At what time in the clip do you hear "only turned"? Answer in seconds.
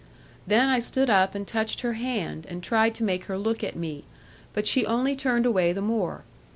4.83-5.45